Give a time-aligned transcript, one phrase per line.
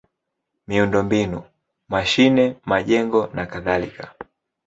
[0.67, 1.39] miundombinu:
[1.91, 4.03] mashine, majengo nakadhalika.